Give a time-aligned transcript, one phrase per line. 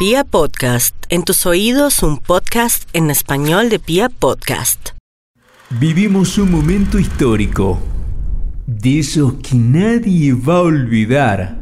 [0.00, 4.92] Pia Podcast, en tus oídos un podcast en español de Pia Podcast.
[5.68, 7.78] Vivimos un momento histórico,
[8.66, 11.58] de esos que nadie va a olvidar.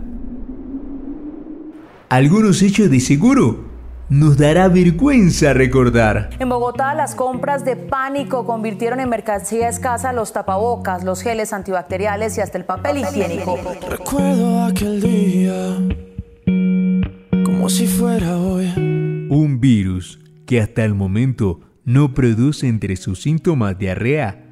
[2.09, 3.65] Algunos hechos de seguro
[4.09, 6.31] nos dará vergüenza recordar.
[6.39, 12.39] En Bogotá, las compras de pánico convirtieron en mercancía escasa los tapabocas, los geles antibacteriales
[12.39, 13.59] y hasta el papel higiénico.
[13.91, 16.08] Recuerdo aquel día
[17.59, 18.73] como si fuera hoy.
[18.77, 24.45] Un virus que hasta el momento no produce entre sus síntomas diarrea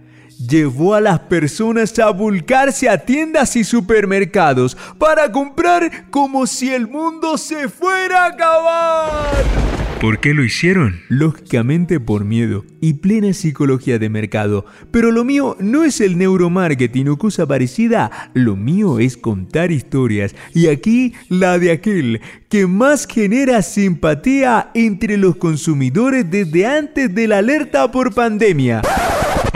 [0.48, 6.88] llevó a las personas a volcarse a tiendas y supermercados para comprar como si el
[6.88, 9.75] mundo se fuera a acabar.
[10.00, 11.00] ¿Por qué lo hicieron?
[11.08, 14.66] Lógicamente por miedo y plena psicología de mercado.
[14.90, 20.34] Pero lo mío no es el neuromarketing o cosa parecida, lo mío es contar historias.
[20.52, 22.20] Y aquí la de aquel
[22.50, 28.82] que más genera simpatía entre los consumidores desde antes de la alerta por pandemia.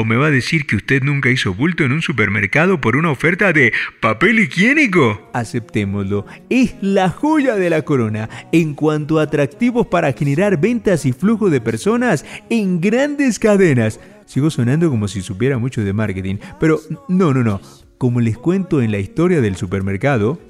[0.01, 3.11] ¿O me va a decir que usted nunca hizo bulto en un supermercado por una
[3.11, 3.71] oferta de
[4.01, 5.29] papel higiénico?
[5.35, 11.13] Aceptémoslo, es la joya de la corona en cuanto a atractivos para generar ventas y
[11.13, 14.01] flujo de personas en grandes cadenas.
[14.25, 17.61] Sigo sonando como si supiera mucho de marketing, pero no, no, no.
[17.99, 20.41] Como les cuento en la historia del supermercado,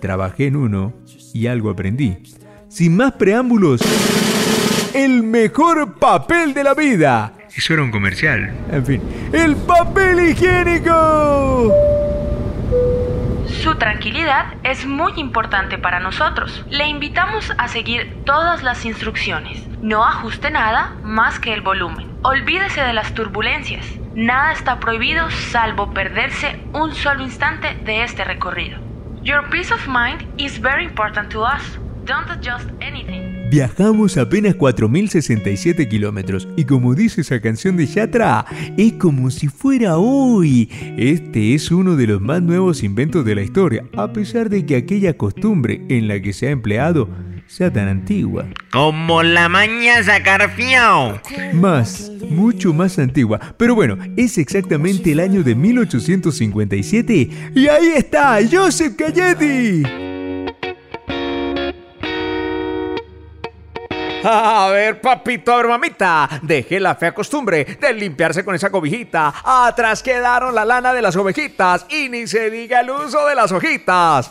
[0.00, 0.94] trabajé en uno
[1.34, 2.16] y algo aprendí.
[2.70, 3.82] Sin más preámbulos,
[4.94, 7.34] el mejor papel de la vida.
[7.56, 8.52] Eso era un comercial.
[8.70, 11.72] En fin, el papel higiénico.
[13.46, 16.64] Su tranquilidad es muy importante para nosotros.
[16.68, 19.66] Le invitamos a seguir todas las instrucciones.
[19.80, 22.10] No ajuste nada más que el volumen.
[22.22, 23.86] Olvídese de las turbulencias.
[24.14, 28.78] Nada está prohibido salvo perderse un solo instante de este recorrido.
[29.22, 31.78] Your peace of mind is very important to us.
[32.04, 33.23] Don't adjust anything.
[33.54, 38.44] Viajamos apenas 4.067 kilómetros y como dice esa canción de Yatra,
[38.76, 40.68] es como si fuera hoy.
[40.98, 44.74] Este es uno de los más nuevos inventos de la historia, a pesar de que
[44.74, 47.08] aquella costumbre en la que se ha empleado
[47.46, 48.44] sea tan antigua.
[48.72, 51.20] Como la maña sacar fiao.
[51.52, 53.38] Más, mucho más antigua.
[53.56, 60.03] Pero bueno, es exactamente el año de 1857 y ahí está Joseph Cayetti.
[64.26, 69.34] A ver, papito, a ver, mamita, dejé la fea costumbre de limpiarse con esa cobijita.
[69.44, 73.52] Atrás quedaron la lana de las ovejitas y ni se diga el uso de las
[73.52, 74.30] hojitas.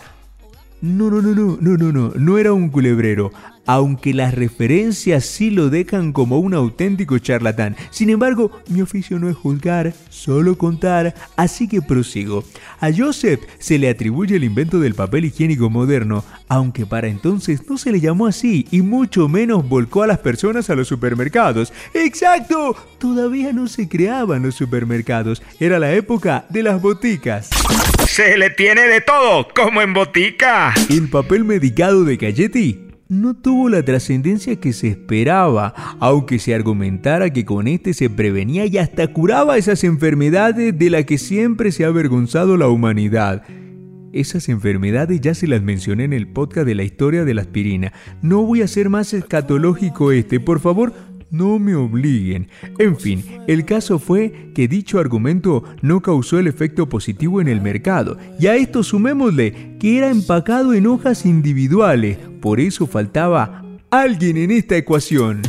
[0.81, 3.31] No, no, no, no, no, no, no, no era un culebrero
[3.65, 7.75] aunque las referencias sí lo dejan como un auténtico charlatán.
[7.91, 12.43] Sin embargo, mi oficio no es juzgar, solo contar, así que prosigo.
[12.79, 17.77] A Joseph se le atribuye el invento del papel higiénico moderno, aunque para entonces no
[17.77, 21.73] se le llamó así y mucho menos volcó a las personas a los supermercados.
[21.93, 22.75] ¡Exacto!
[22.99, 27.49] Todavía no se creaban los supermercados, era la época de las boticas.
[28.07, 30.73] Se le tiene de todo, como en botica.
[30.89, 37.31] El papel medicado de Galletti no tuvo la trascendencia que se esperaba, aunque se argumentara
[37.31, 41.85] que con este se prevenía y hasta curaba esas enfermedades de las que siempre se
[41.85, 43.43] ha avergonzado la humanidad.
[44.13, 47.93] Esas enfermedades ya se las mencioné en el podcast de la historia de la aspirina.
[48.21, 50.93] No voy a ser más escatológico este, por favor,
[51.33, 52.47] no me obliguen.
[52.79, 57.59] En fin, el caso fue que dicho argumento no causó el efecto positivo en el
[57.59, 64.37] mercado, y a esto sumémosle que era empacado en hojas individuales, por eso faltaba alguien
[64.37, 65.41] en esta ecuación.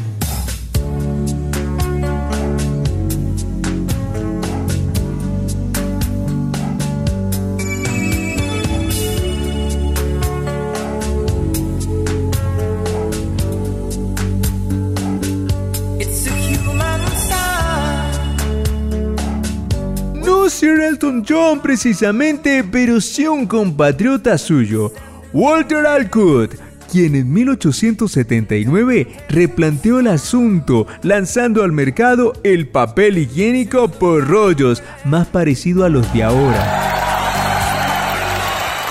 [20.55, 24.93] Sir Elton John precisamente, pero sí un compatriota suyo,
[25.33, 26.55] Walter Alcott,
[26.93, 35.27] quien en 1879 replanteó el asunto, lanzando al mercado el papel higiénico por rollos, más
[35.27, 36.94] parecido a los de ahora.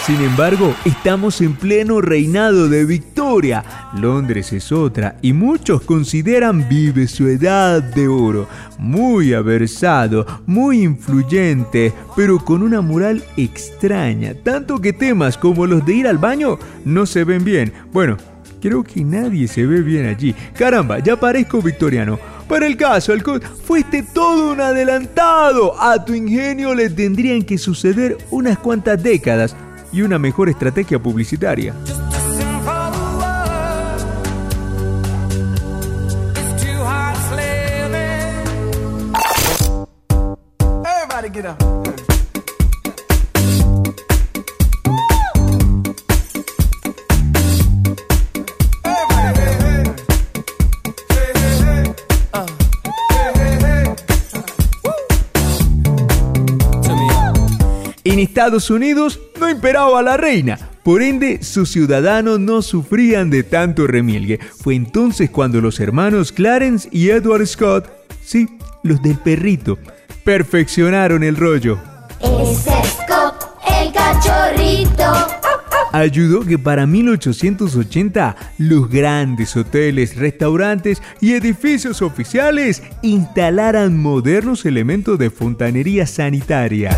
[0.06, 3.64] Sin embargo, estamos en pleno reinado de Victoria.
[3.98, 8.50] Londres es otra y muchos consideran vive su edad de oro.
[8.78, 14.34] Muy aversado, muy influyente, pero con una moral extraña.
[14.34, 17.72] Tanto que temas como los de ir al baño no se ven bien.
[17.94, 18.18] Bueno,
[18.62, 20.36] creo que nadie se ve bien allí.
[20.58, 22.20] Caramba, ya parezco victoriano.
[22.50, 25.82] Para el caso, Alcott, fuiste todo un adelantado.
[25.82, 29.56] A tu ingenio le tendrían que suceder unas cuantas décadas
[29.94, 31.74] y una mejor estrategia publicitaria.
[58.20, 64.40] Estados Unidos no imperaba la reina, por ende, sus ciudadanos no sufrían de tanto remilgue.
[64.40, 67.90] Fue entonces cuando los hermanos Clarence y Edward Scott,
[68.22, 68.50] sí,
[68.84, 69.80] los del perrito,
[70.26, 71.80] perfeccionaron el rollo.
[72.20, 73.46] Ese Scott,
[73.82, 75.34] el cachorrito
[75.94, 85.30] ayudó que para 1880 los grandes hoteles, restaurantes y edificios oficiales instalaran modernos elementos de
[85.30, 86.98] fontanería sanitaria.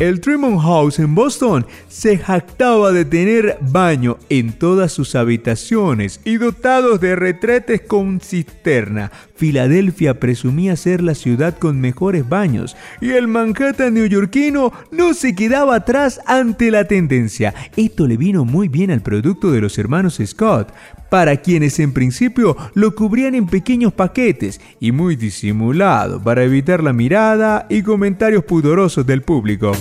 [0.00, 6.38] El Tremont House en Boston se jactaba de tener baño en todas sus habitaciones y
[6.38, 9.12] dotados de retretes con cisterna.
[9.40, 15.76] Filadelfia presumía ser la ciudad con mejores baños y el Manhattan neoyorquino no se quedaba
[15.76, 17.54] atrás ante la tendencia.
[17.74, 20.74] Esto le vino muy bien al producto de los hermanos Scott,
[21.08, 26.92] para quienes en principio lo cubrían en pequeños paquetes y muy disimulado para evitar la
[26.92, 29.72] mirada y comentarios pudorosos del público.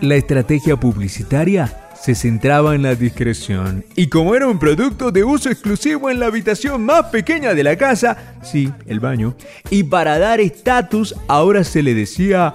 [0.00, 3.84] La estrategia publicitaria se centraba en la discreción.
[3.94, 7.76] Y como era un producto de uso exclusivo en la habitación más pequeña de la
[7.76, 9.36] casa, sí, el baño,
[9.68, 12.54] y para dar estatus ahora se le decía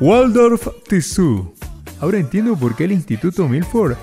[0.00, 1.52] Waldorf Tissue.
[2.00, 3.96] Ahora entiendo por qué el Instituto Milford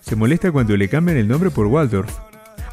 [0.00, 2.12] se molesta cuando le cambian el nombre por Waldorf.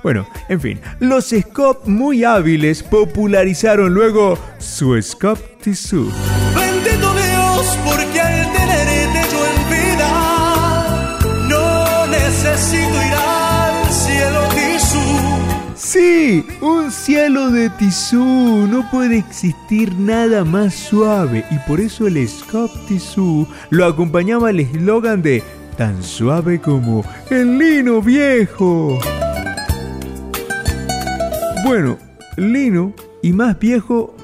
[0.01, 6.11] Bueno, en fin, los Scott muy hábiles popularizaron luego su Scott Tissue.
[16.61, 18.67] Un cielo de tisú.
[18.69, 24.61] No puede existir nada más suave y por eso el Scott Tisú lo acompañaba el
[24.61, 25.43] eslogan de
[25.77, 28.99] tan suave como el lino viejo.
[31.65, 31.97] Bueno,
[32.35, 34.15] lino y más viejo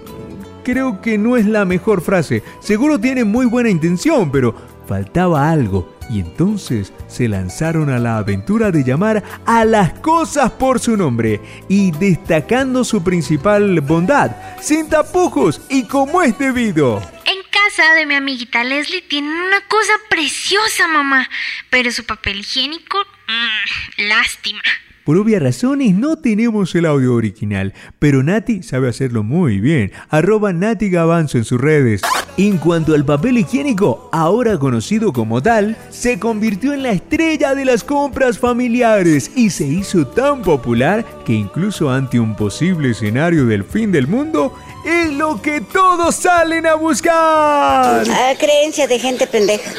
[0.64, 2.42] creo que no es la mejor frase.
[2.60, 4.56] Seguro tiene muy buena intención, pero
[4.88, 5.93] faltaba algo.
[6.10, 11.40] Y entonces se lanzaron a la aventura de llamar a las cosas por su nombre
[11.70, 17.02] y destacando su principal bondad, sin tapujos y como es debido.
[17.26, 21.30] En casa de mi amiguita Leslie tienen una cosa preciosa, mamá,
[21.70, 22.98] pero su papel higiénico,
[23.28, 24.62] mmm, lástima.
[25.04, 29.92] Por obvias razones no tenemos el audio original, pero Nati sabe hacerlo muy bien.
[30.10, 32.02] Arroba Nati Gavanzo en sus redes.
[32.38, 37.66] En cuanto al papel higiénico, ahora conocido como tal, se convirtió en la estrella de
[37.66, 43.66] las compras familiares y se hizo tan popular que incluso ante un posible escenario del
[43.66, 48.04] fin del mundo, es lo que todos salen a buscar.
[48.10, 49.70] Ah, creencia de gente pendeja.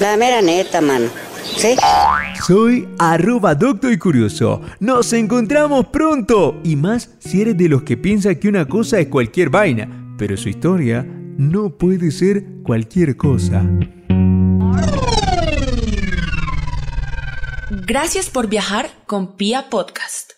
[0.00, 1.25] La mera neta, mano.
[1.56, 1.76] ¿Sí?
[2.46, 4.60] Soy arroba docto y curioso.
[4.80, 6.60] Nos encontramos pronto.
[6.64, 10.36] Y más si eres de los que piensa que una cosa es cualquier vaina, pero
[10.36, 11.06] su historia
[11.38, 13.64] no puede ser cualquier cosa.
[17.86, 20.35] Gracias por viajar con Pia Podcast.